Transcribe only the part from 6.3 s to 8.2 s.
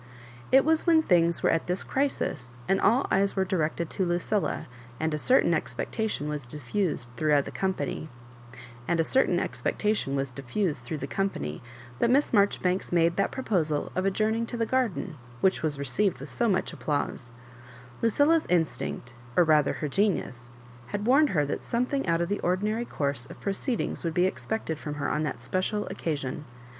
diffused through the company,